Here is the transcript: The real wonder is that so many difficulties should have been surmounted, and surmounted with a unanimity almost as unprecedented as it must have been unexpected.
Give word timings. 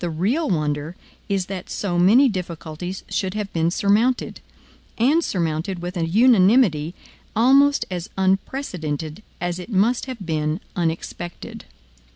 The 0.00 0.10
real 0.10 0.50
wonder 0.50 0.96
is 1.28 1.46
that 1.46 1.70
so 1.70 1.96
many 1.96 2.28
difficulties 2.28 3.04
should 3.08 3.34
have 3.34 3.52
been 3.52 3.70
surmounted, 3.70 4.40
and 4.98 5.22
surmounted 5.22 5.78
with 5.78 5.96
a 5.96 6.04
unanimity 6.04 6.92
almost 7.36 7.84
as 7.88 8.10
unprecedented 8.18 9.22
as 9.40 9.60
it 9.60 9.70
must 9.70 10.06
have 10.06 10.18
been 10.26 10.58
unexpected. 10.74 11.66